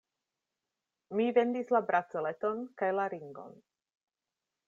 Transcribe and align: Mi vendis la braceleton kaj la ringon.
Mi 1.19 1.25
vendis 1.39 1.69
la 1.75 1.81
braceleton 1.91 2.65
kaj 2.83 2.91
la 3.01 3.07
ringon. 3.17 3.55